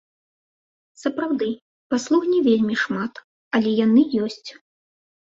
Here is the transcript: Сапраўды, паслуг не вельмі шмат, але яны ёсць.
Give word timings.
Сапраўды, 1.01 1.49
паслуг 1.93 2.23
не 2.33 2.39
вельмі 2.47 2.75
шмат, 2.83 3.13
але 3.59 3.69
яны 3.85 4.03
ёсць. 4.29 4.49